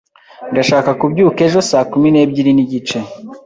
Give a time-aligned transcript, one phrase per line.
[0.51, 2.97] Ndashaka kubyuka ejo saa kumi n'ebyiri n'igice.